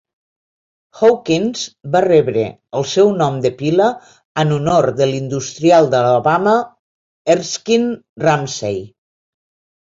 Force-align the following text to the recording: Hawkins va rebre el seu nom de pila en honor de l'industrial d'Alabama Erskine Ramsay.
Hawkins 0.99 1.65
va 1.95 1.99
rebre 2.05 2.45
el 2.79 2.87
seu 2.93 3.11
nom 3.19 3.37
de 3.43 3.51
pila 3.59 3.89
en 4.45 4.55
honor 4.55 4.87
de 5.03 5.09
l'industrial 5.11 5.91
d'Alabama 5.93 6.55
Erskine 7.35 7.93
Ramsay. 8.27 8.83